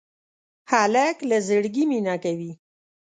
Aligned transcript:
هلک 0.71 1.17
له 1.29 1.37
زړګي 1.47 1.83
مینه 1.89 2.15
کوي. 2.23 2.51